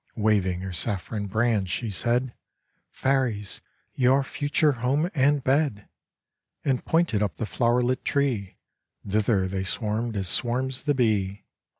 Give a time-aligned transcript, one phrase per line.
[0.17, 2.33] Waving her saffron brand, she said:
[2.89, 3.61] 'Fairies!
[3.93, 5.87] your future home and bed!'
[6.65, 8.57] And pointed up the flower lit tree,
[9.07, 11.45] Thither they swarmed as swarms the bee!